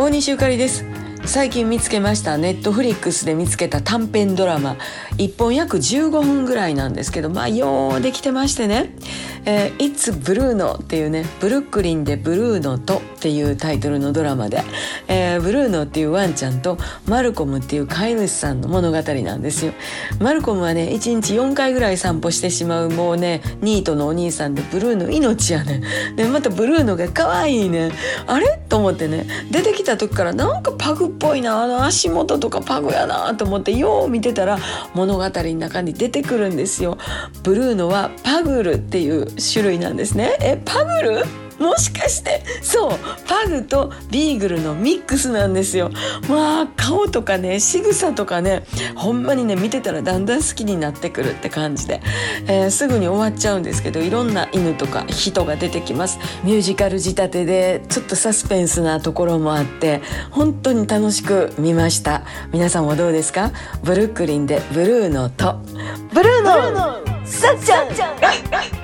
[0.00, 0.99] 大西ゆかりです。
[1.30, 2.38] 最近見つけました。
[2.38, 4.76] ネットフリックスで見つけた短編ドラマ。
[5.18, 8.96] 1本約15分ぐらいなんですけどまあようできてましてね
[9.46, 14.64] 「えー、It's Bruno」っていうね「ブルックリンでブルーノと」っていうタイトルのドラマで、
[15.06, 19.72] えー、ブルーノっていうワンちゃんとマルコムっていう飼い主さんの物語なんですよ。
[20.18, 25.80] マルコムはね1日4回ぐらい散歩してしまうもうねニートのお兄さんでブルーノ命やね
[26.16, 27.92] でまたブルーノが可愛いね
[28.26, 28.58] あれ？
[28.68, 29.26] と思ってね。
[29.50, 34.58] 出てきた時からなんかパグっぽいなあの足元とかパグやなと思ってよう見てたら
[34.94, 36.98] 物語の中に出てくるんですよ。
[37.42, 40.36] ブルーノはパグルっていう種類なんですね。
[40.40, 41.49] えパグル？
[41.60, 45.90] もしかしてそうパグとビーグルのミックスなんですよ。
[46.28, 48.64] まあ顔とかね仕草とかね
[48.96, 52.00] ほんまにね見てたらだんだん好きになってくるって感じで、
[52.46, 56.18] えー、すぐに終わっちゃうんですけどいろんな犬とか人が出てきます。
[56.42, 62.22] ミュージカル仕立てでちょっとサスペンスなところもあって本当に楽しく見ました。
[62.52, 63.52] 皆さんもどうですか？
[63.84, 65.60] ブルックリンでブルーノと。
[66.12, 67.00] ブルーノ。
[67.26, 68.79] さっちゃん